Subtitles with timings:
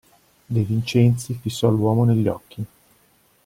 [0.49, 2.65] De Vincenzi fissò l'uomo negli occhi.